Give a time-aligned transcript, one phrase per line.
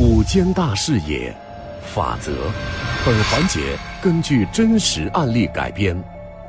[0.00, 1.34] 五间大视野，
[1.82, 2.30] 法则。
[3.04, 6.00] 本环节根据真实案例改编，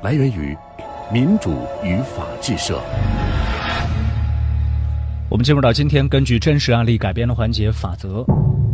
[0.03, 0.55] 来源于
[1.11, 2.79] 民主与法制社。
[5.31, 8.23] 我们进入到今天根据真实案例改编的环节法则。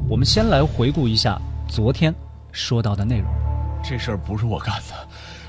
[0.09, 1.39] 我们先来回顾一下
[1.69, 2.13] 昨天
[2.51, 3.27] 说到的内容。
[3.81, 5.07] 这事儿不是我干的，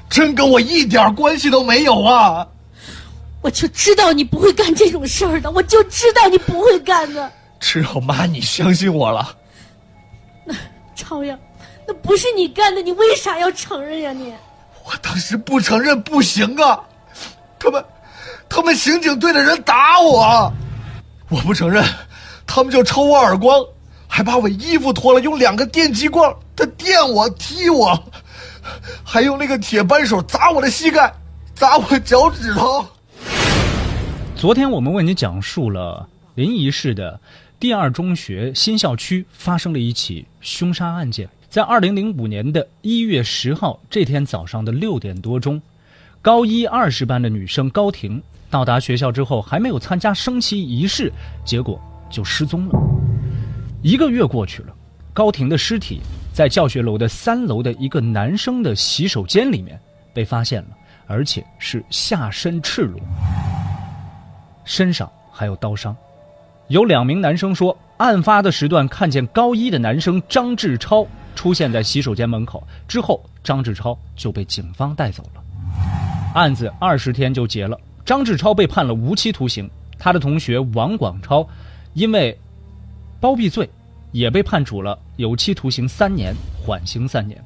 [0.08, 2.46] 真跟我一点关系都没有啊！
[3.42, 7.28] 我就知道你不会干这种事儿的，我就知道你不会干的。
[7.68, 9.28] 只有妈你相信我了。
[10.44, 10.54] 那
[10.94, 11.36] 朝阳，
[11.84, 14.12] 那不是你干的，你为啥要承认呀？
[14.12, 14.32] 你，
[14.84, 16.78] 我当时不承认不行啊！
[17.58, 17.84] 他们，
[18.48, 20.52] 他们刑警队的人打我，
[21.28, 21.84] 我不承认，
[22.46, 23.60] 他们就抽我耳光，
[24.06, 28.00] 还把我衣服脱了，用两个电击棍，他电我踢我，
[29.02, 31.12] 还用那个铁扳手砸我的膝盖，
[31.52, 32.86] 砸我脚趾头。
[34.36, 37.18] 昨天我们为你讲述了临沂市的
[37.58, 41.26] 第二中学新校区发生了一起凶杀案件。
[41.48, 45.60] 在二零零五年的一月十号这天早上的六点多钟，
[46.20, 51.10] 高一二十班的女生高婷到达学校之后，还没有参加升旗仪式，
[51.42, 52.78] 结果就失踪了。
[53.80, 54.74] 一个月过去了，
[55.14, 56.02] 高婷的尸体
[56.34, 59.80] 在教学楼的三楼的一个男生的洗手间里面
[60.12, 60.68] 被发现了，
[61.06, 63.00] 而且是下身赤裸。
[64.66, 65.96] 身上还有刀伤，
[66.68, 71.06] 有两名男生说，案发的时段看见高一的男生张志超
[71.36, 75.42] 出现在洗手间门口，之后张志超就被警方带走了。
[76.34, 81.46] 案子二十天就结了，张志超被判了无期徒刑，他的同学王广超
[81.94, 82.36] 因为
[83.20, 83.70] 包庇罪
[84.10, 87.40] 也被判处了有期徒刑三年，缓刑三年。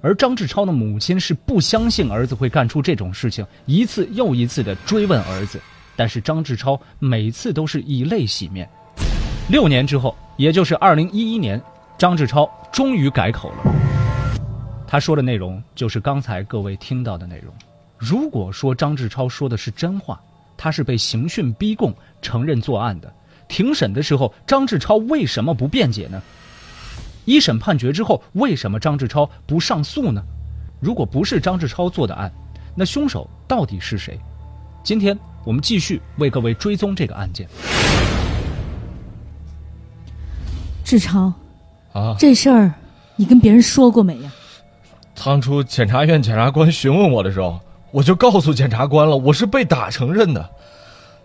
[0.00, 5.60] 而张志超的母亲是不相信儿子会干出这种事情，一次又一次的追问儿子。
[5.96, 8.68] 但是张志超每次都是以泪洗面。
[9.48, 11.60] 六年之后，也就是二零一一年，
[11.96, 13.74] 张志超终于改口了。
[14.86, 17.52] 他说的内容就是刚才各位听到的内容。
[17.96, 20.20] 如果说张志超说的是真话，
[20.56, 23.12] 他是被刑讯逼供承认作案的。
[23.48, 26.20] 庭审的时候，张志超为什么不辩解呢？
[27.24, 30.22] 一审判决之后，为什么张志超不上诉呢？
[30.80, 32.30] 如果不是张志超做的案，
[32.74, 34.20] 那凶手到底是谁？
[34.84, 35.18] 今天。
[35.46, 37.46] 我们继续为各位追踪这个案件。
[40.84, 41.32] 志超，
[41.92, 42.74] 啊，这事儿
[43.14, 44.32] 你跟别人说过没呀？
[45.14, 47.60] 当初检察院检察官询问我的时候，
[47.92, 50.50] 我就告诉检察官了，我是被打承认的。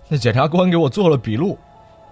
[0.07, 1.57] 那检察官给我做了笔录，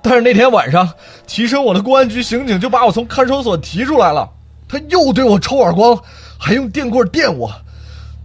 [0.02, 0.92] 但是那天晚上，
[1.28, 4.28] 提审我的公安局刑警就把我从看守所提出来了，
[4.68, 5.96] 他又对我抽耳光，
[6.40, 7.52] 还用电棍电我，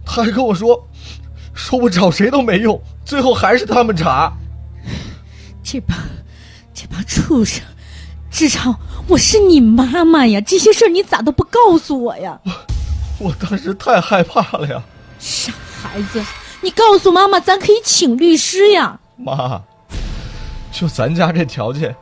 [0.03, 0.87] 他还跟我说，
[1.53, 2.81] 说我找谁都没用。
[3.05, 4.33] 最后还是他们查，
[5.63, 5.95] 这帮
[6.73, 7.63] 这帮畜生！
[8.31, 8.75] 志超，
[9.07, 12.37] 我是你妈妈呀，这些事儿你咋都不告诉我呀？
[12.43, 12.51] 我
[13.27, 14.83] 我当时太害怕了呀！
[15.19, 16.21] 傻孩子，
[16.61, 18.99] 你告诉妈妈，咱可以请律师呀。
[19.15, 19.61] 妈，
[20.71, 21.95] 就咱家这条件，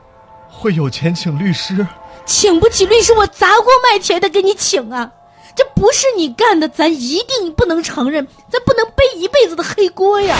[0.49, 1.85] 会有钱请律师？
[2.25, 5.11] 请不起律师，我砸锅卖铁的给你请啊！
[5.53, 10.35] 这不是你干的，咱一定不能承认，咱不能背一辈子的黑锅呀！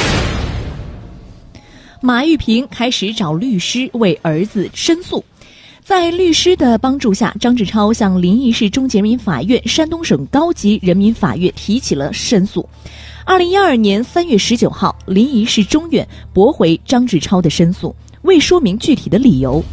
[2.05, 5.23] 马玉平开始找律师为儿子申诉，
[5.81, 12.67] 在律师的帮助下，张志超向临沂市中级人民法院、山东省高级人民法院提起了申诉。
[13.23, 19.63] 二零一二年三月十九号，临沂市中院驳回张志超的申诉，未说明具体的理由。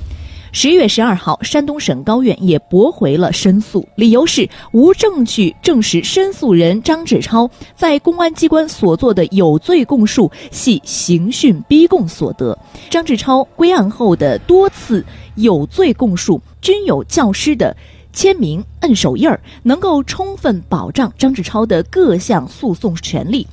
[0.53, 12.59] 十月十二号，山东省高院也驳回了申诉，理由是无证据证实申诉人张志超在公安机关所做的有罪供述系刑讯逼供所得。
[12.89, 15.05] 张志超归案后的多次
[15.37, 17.77] 有罪供述均有教师的
[18.13, 23.47] 签名、摁手印儿，能够充分保障张志超的各项诉讼权利。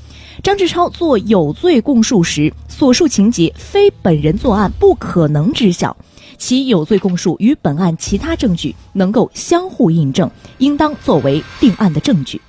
[0.43, 5.95] 张志超做有罪供述时，所述情节非本人作案不可能知晓。
[6.37, 10.29] 其有罪供述与本案其他证据能够相互印证，
[10.59, 12.39] 应当作为定案的证据。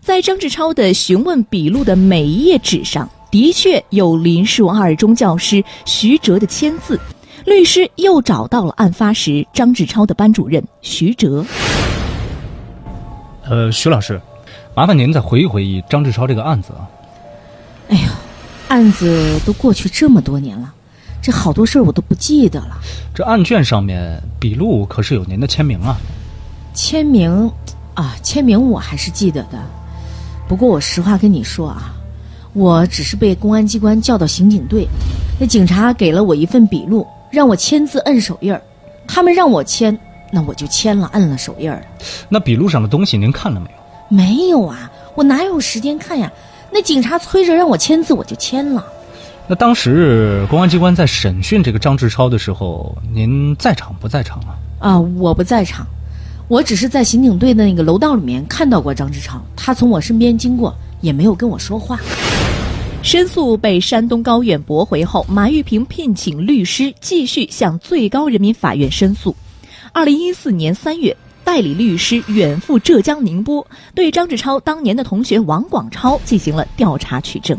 [0.00, 6.98] 在张志超的询问笔录的每一页纸上，的确有林树二中教师徐哲的签字。
[7.46, 11.44] 律师又找到了案发时张志超的班主任徐哲。
[13.48, 14.20] 呃，徐老师，
[14.74, 16.88] 麻烦您再回忆回忆张志超这个案子啊。
[17.88, 18.10] 哎呀，
[18.68, 20.72] 案子都过去这么多年了。
[21.20, 22.78] 这好多事儿我都不记得了。
[23.14, 25.96] 这案卷上面笔录可是有您的签名啊。
[26.74, 27.50] 签名，
[27.94, 29.58] 啊，签名我还是记得的。
[30.48, 31.94] 不过我实话跟你说啊，
[32.54, 34.88] 我只是被公安机关叫到刑警队，
[35.38, 38.60] 那警察给了我一份笔录，让我签字摁手印儿。
[39.06, 39.96] 他们让我签，
[40.32, 41.84] 那我就签了，摁了手印儿。
[42.28, 43.81] 那笔录上的东西您看了没有？
[44.12, 46.30] 没有啊，我哪有时间看呀？
[46.70, 48.86] 那警察催着让我签字，我就签了。
[49.48, 54.52] 那当时公安机关在审讯这个张志超的时候，您在场不在场啊？
[54.78, 55.86] 啊，我不在场，
[56.48, 61.98] 我只是在刑警队的那个楼道里面看到过张志超，他从我身边经过，也没有跟我说话。
[63.02, 69.34] 申诉被山东高院驳回后，马玉平聘请律师继续向最高人民法院申诉。
[69.92, 71.16] 二零一四年三月，
[71.52, 77.54] 代理律师远赴浙江宁波，对张志超当年的同学王广超进行了调查取证。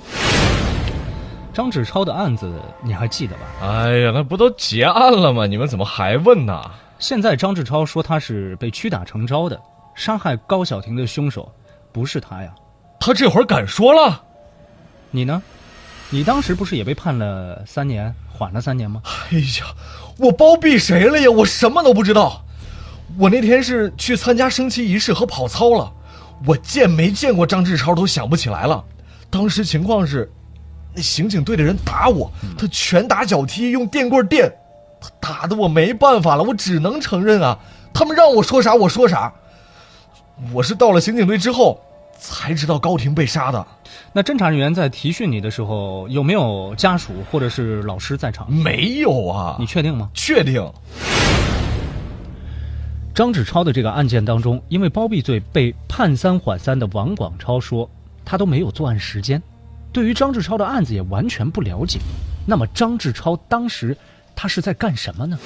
[1.54, 2.52] 张志超的案子
[2.84, 3.42] 你还记得吧？
[3.62, 5.46] 哎呀，那不都结案了吗？
[5.46, 6.60] 你们怎么还问呢？
[6.98, 9.62] 现在张志超说他是被屈打成招的，
[9.94, 11.48] 杀害高小婷的凶手
[11.92, 12.52] 不是他呀。
[13.00, 14.24] 他这会儿敢说了？
[15.12, 15.40] 你呢？
[16.10, 19.04] 你当时不是也被判了三年，缓了三年吗？
[19.30, 19.68] 哎呀，
[20.18, 21.30] 我包庇谁了呀？
[21.30, 22.44] 我什么都不知道。
[23.18, 25.92] 我那天是去参加升旗仪式和跑操了，
[26.48, 28.84] 我见没见过张志超都想不起来了。
[29.30, 30.32] 当时情况是，
[30.96, 34.52] 那刑警队的人打我，他拳打脚踢，用电棍电，
[35.00, 37.58] 他打的我没办法了，我只能承认啊。
[37.94, 39.32] 他们让我说啥我说啥。
[40.52, 41.80] 我是到了刑警队之后，
[42.20, 43.66] 才知道高婷被杀的。
[44.12, 48.52] 那侦查人员在提讯你的时候，有没有家属或者是老师在场？
[48.52, 49.56] 没有啊。
[49.60, 50.10] 你确定吗？
[50.16, 50.68] 确定。
[53.14, 57.88] 张志超的这个案件当中，因为包庇罪被判三缓三的王广超说，
[58.26, 59.40] 他都没有作案时间，
[59.92, 62.00] 对于张志超的案子也完全不了解。
[62.48, 63.96] 那么张志超当时
[64.36, 65.38] 他是在干什么呢？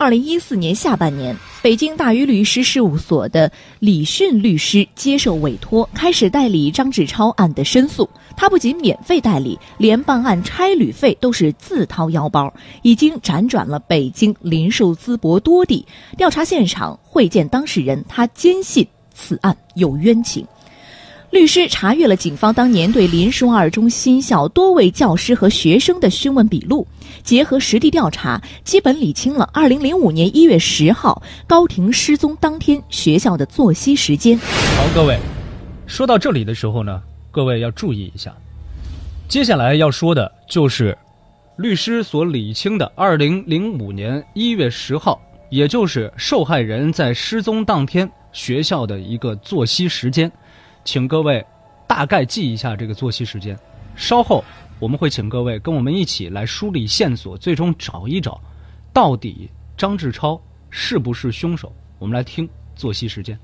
[0.00, 8.08] 二零一四年下半年，北京大宇律师事务所的李迅律师接受委托，开始代理张志超案的申诉。
[8.34, 12.50] 他不仅免费代理，连办案差旅费都是自掏腰包。
[12.80, 15.84] 已经辗转了北京、林寿淄博多地，
[16.16, 18.02] 调查现场，会见当事人。
[18.08, 20.46] 他坚信此案有冤情。
[21.30, 26.84] 律师查阅了警方当年对林书二中新校多位教师和学生的讯问笔录，
[27.22, 34.36] 结合实地调查，基本理清了2005年1月10号高婷失踪当天学校的作息时间。
[34.38, 35.20] 好，各位，
[35.86, 37.00] 说到这里的时候呢，
[37.30, 38.34] 各位要注意一下，
[39.28, 40.98] 接下来要说的就是
[41.56, 50.30] 律师所理清的2005年1月10号，也就是受害人在失踪当天学校的一个作息时间。
[50.92, 51.46] 请各位
[51.86, 53.56] 大概记一下这个作息时间，
[53.94, 54.44] 稍后
[54.80, 58.40] 我们会请各位跟我们一起来梳理线索，最终找一找，
[58.92, 61.72] 到底张志超是不是凶手。
[62.00, 63.38] 我们来听作息时间。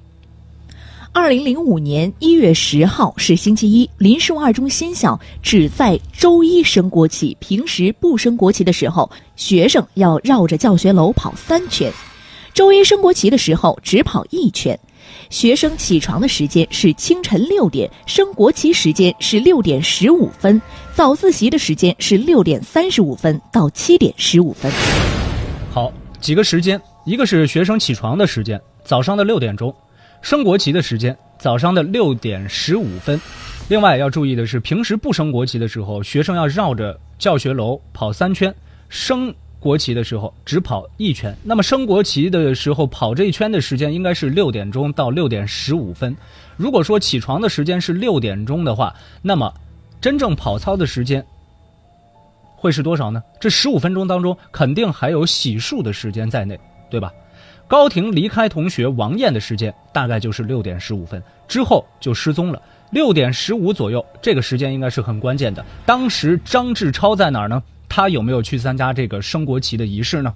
[1.13, 11.93] 二零零五年一月十号是星期一，林树二中新校只在周一升国旗，平时不升国旗的时候，学生要绕着教学楼跑三圈；
[12.53, 14.77] 周一升国旗的时候，只跑一圈。
[15.31, 20.61] 学生起床的时间是清晨六点，升国旗时间是六点十五分，
[20.95, 24.71] 早自习的时间是六点三十五分到七点十五分。
[25.71, 29.71] 好，几个时间，一个是学生起床的时间，早上的六点钟；
[30.23, 33.21] 升国旗的时间，早上的六点十五分。
[33.69, 38.51] 另外要注意的是，平时不升国旗的时候，学生要绕着教学楼跑三圈；
[38.89, 46.17] 升国旗的时候只跑一圈，那么升国旗的时候跑这一圈的时间应该是六点钟到六点十五分。
[46.57, 49.53] 如果说起床的时间是六点钟的话，那么
[50.01, 51.25] 真正跑操的时间
[52.55, 53.23] 会是多少呢？
[53.41, 56.59] 这十五分钟当中肯定还有洗漱的时间在内，
[56.89, 57.13] 对吧？
[57.67, 65.65] 高婷离开同学王艳的时间大概就是六点十五分之后就失踪了，六点十五左右这个时间应该是很关键的。
[65.85, 67.61] 当时张志超在哪儿呢？
[67.89, 70.33] 他有没有去参加这个升国旗的仪式呢？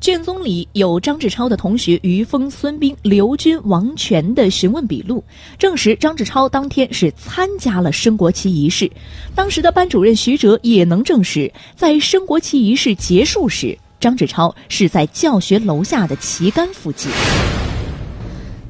[0.00, 5.22] 卷宗里有张志超的同学于峰、孙斌、刘军、王权的询问笔录，
[5.58, 8.90] 证实张志超当天是参加了升国旗仪式。
[9.34, 17.12] 当时的班主任徐哲也能证实，在升国旗仪式结束时，张志超是在教学楼下的旗杆附近。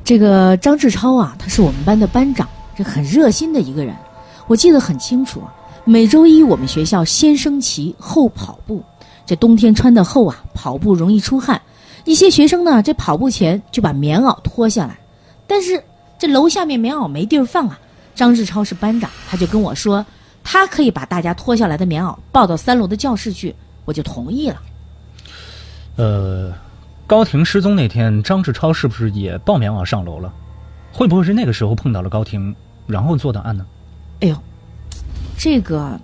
[0.03, 3.95] 这个张志超啊，他是我们班的班长，这很热心的一个人，
[4.49, 5.41] 我记得很清楚。
[5.85, 8.83] 每周一，我们学校先升旗后跑步。
[9.27, 11.61] 这冬天穿的厚啊，跑步容易出汗。
[12.05, 14.99] 一些学生呢，这跑步前就把棉袄脱下来。
[15.47, 15.83] 但是
[16.19, 17.79] 这楼下面棉袄没地儿放啊。
[18.15, 20.05] 张志超是班长，他就跟我说，
[20.45, 24.61] 他可以把大家脱下来的棉袄抱到三楼的教室去，我就同意了。
[25.97, 26.53] 呃，
[27.07, 30.33] 高婷失踪那天，张志超是不是也抱棉袄上楼了？
[30.93, 32.55] 会不会是那个时候碰到了高婷，
[32.87, 33.65] 然后做的案呢？
[34.21, 34.37] 哎呦！
[35.43, 35.99] 这个，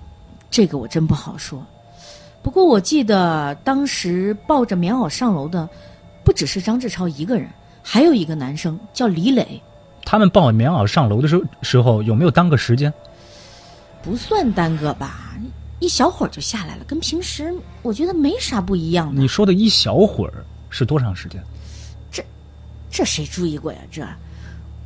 [0.51, 1.63] 这个我真不好说。
[2.43, 5.69] 不过我记得当时抱着棉袄上楼的，
[6.25, 7.47] 不只是张志超一个人，
[7.83, 9.63] 还有一个男生叫李磊。
[10.07, 12.91] 他们抱棉袄上楼的时候时候有没有耽搁时间？
[14.03, 15.37] 不算耽搁吧，
[15.81, 19.21] 一小会儿就下来了，跟平时我觉得没啥不一样的。
[19.21, 20.33] 你说的一小会儿
[20.71, 21.45] 是多长时间？
[22.91, 23.81] 这谁注意过呀？
[23.91, 24.03] 这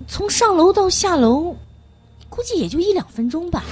[0.09, 1.55] 从上楼到下楼，
[2.29, 3.63] 估计也就一两分钟吧。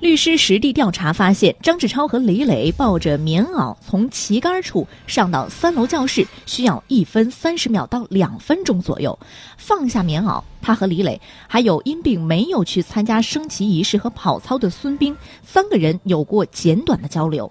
[0.00, 9.18] 律师实地调查发现，张志超和李磊抱着棉袄从旗杆处上到三楼教室，需要一分三十秒到两分钟左右。
[9.56, 17.50] 放下棉袄，他和李磊还有因病没有去参加升旗仪式和跑操的孙兵，三个人有过简短的交流。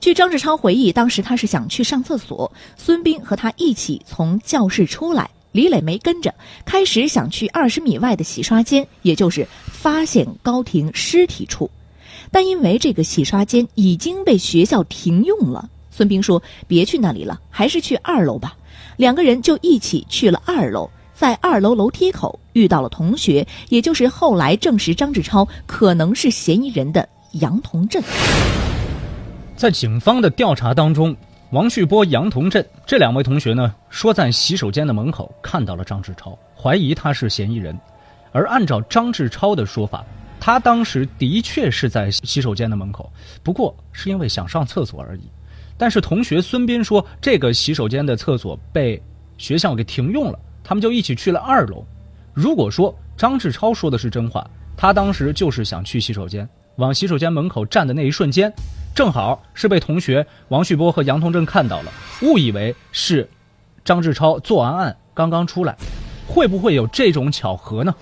[0.00, 6.34] 据张志超回忆，当时他是想去上厕所，孙兵和他一起从教室出来，李磊没跟着，
[6.64, 11.70] 开始想去二十米外的洗刷间，也就是发现高婷尸体处。
[12.32, 18.56] 但因为这个洗刷间已经被学校停用了，孙斌说：“别去那里了，还是去二楼吧。”
[18.96, 28.02] 两个人就一起去了二楼，在二楼楼梯口遇到了同学，也就是后来证实张志超可能是嫌疑人的杨同振。
[29.54, 31.14] 在警方的调查当中，
[31.50, 37.78] 王旭波、杨同振这两位同学呢，说在洗手间的门口看到了张志超，怀疑他是嫌疑人。
[38.32, 40.02] 而按照张志超的说法，
[40.44, 43.12] 他当时的确是在洗手间的门口，
[43.44, 45.20] 不过是因为想上厕所而已。
[45.78, 49.00] 但是同学孙斌说，这个洗手间的厕所被
[49.38, 51.86] 学校给停用了，他们就一起去了二楼。
[52.34, 54.44] 如果说张志超说的是真话，
[54.76, 58.52] 他当时就是想去洗手间，往洗手间门口站的那一瞬间，
[58.96, 63.30] 正好是被同学王旭波和杨同正看到了，误以为是
[63.84, 65.76] 张志超做完案刚刚出来，
[66.26, 67.94] 会不会有这种巧合呢？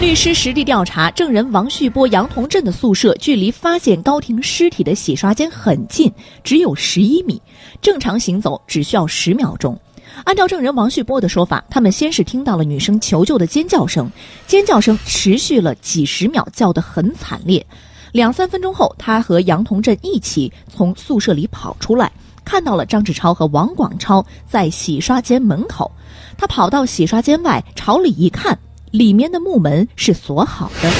[0.00, 6.10] 律师实地调查，证人王旭波、杨同振的宿舍距离发现高婷尸体的洗刷间很近，
[6.42, 7.40] 只有十一米，
[7.82, 9.78] 正常行走只需要十秒钟。
[10.24, 14.10] 按照证人王旭波的说法，他们先是听到了女生求救的尖叫声，
[14.46, 17.64] 尖叫声持续了几十秒，叫得很惨烈。
[18.12, 22.10] 两三分钟后，他和杨同振一起从宿舍里跑出来，
[22.42, 25.92] 看到了张志超和王广超在洗刷间门口。
[26.38, 28.58] 他跑到洗刷间外，朝里一看。
[28.90, 30.90] 里面的木门是锁好的。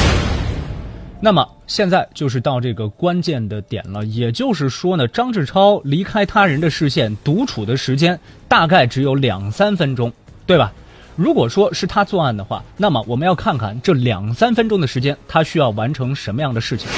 [1.20, 8.18] 那么现在就是到这个关键的点了，也就是说呢，张志超离开他人的视线独处的时间
[8.48, 10.12] 大概只有两三分钟，
[10.46, 10.72] 对吧？
[11.16, 16.88] 如果说是他作案的话，那么我们要看看这两三分钟的时间，他需要完成什么样的事情。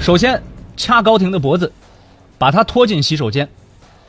[0.00, 0.40] 首先，
[0.76, 1.72] 掐高婷的脖子，
[2.38, 3.48] 把她拖进洗手间，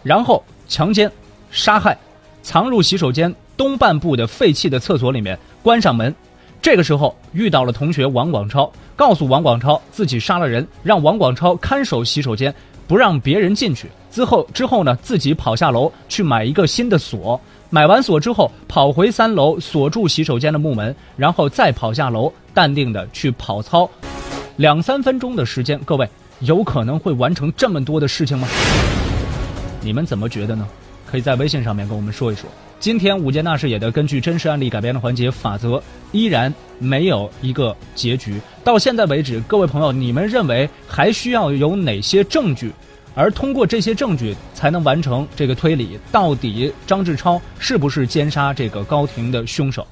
[0.03, 1.11] 然后强奸、
[1.49, 1.97] 杀害，
[2.43, 5.39] 藏入洗手间东半部的废弃的厕所里面。
[5.63, 6.13] 关上门，
[6.61, 12.53] 这个时候遇到了同学王广超，告诉王广超自己杀了人，让王广超看守洗手间，
[12.87, 13.87] 不让别人进去。
[14.11, 17.39] 之后之后呢，自己跑下楼去买一个新的锁，
[17.69, 23.89] 买完锁之后跑回三楼锁住洗手间的木门，然后再跑下楼，淡定的去跑操。
[24.57, 28.47] 两三分钟的时间，各位有可能会完成这么多的事情吗？
[29.79, 30.67] 你们怎么觉得呢？
[31.11, 32.49] 可以在微信上面跟我们说一说。
[32.79, 35.81] 今天五件大视野的根据真实案例改编的环节法则
[36.13, 38.39] 依然没有一个结局。
[38.63, 42.71] 到现在为止，各位朋友，你们认为还需要有哪些证据？
[43.13, 45.99] 而通过这些证据才能完成这个推理？
[46.13, 49.85] 到底张志超是不是奸杀这个高婷的凶手？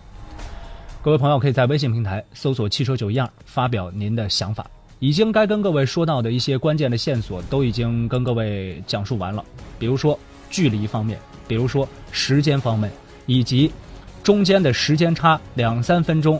[1.02, 4.66] 各位朋友可以在微信平台搜索“汽车九一二”发表您的想法。
[5.00, 9.44] 已经该跟各位说到的一些关键的线索都已经跟各位讲述完了，
[9.78, 10.18] 比如说
[10.50, 11.20] 距离方面。
[11.48, 12.92] 比如说时间方面，
[13.26, 13.72] 以及
[14.24, 16.40] 中间的时间差两三分钟，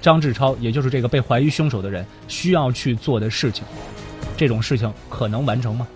[0.00, 3.64] 张志超也就是这个被怀疑凶手的人需要去做的事情，
[4.36, 5.88] 这种事情可能完成吗？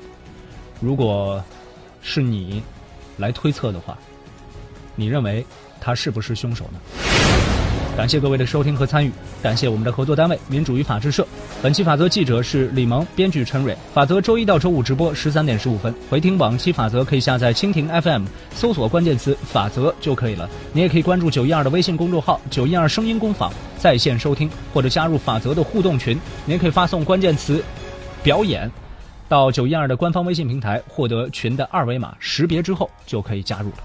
[0.81, 1.43] 如果
[2.01, 2.61] 是你
[3.17, 3.97] 来推测的话，
[4.97, 5.47] 你认为
[5.81, 6.81] 他是不是凶手呢？
[7.95, 11.27] 感谢各位的收听和参与，感谢我们的合作单位民主与法制社。
[11.63, 13.77] 本期法则记者是李萌，编剧陈蕊。
[13.93, 20.49] 法则周一到周五直播十三点十五分，回听往期法则可以下载蜻蜓 FM，搜索关键词“法则”就可以了。
[20.73, 26.19] 你也可以关注九一二的微信公众号“九一二声音工坊”在线收听，或者加入法则的互动群。
[26.47, 27.63] 您可以发送关键词
[28.25, 28.71] “表演”
[29.29, 33.77] 到九一二的官方微信平台，获得群的二维码识别之后就可以加入了。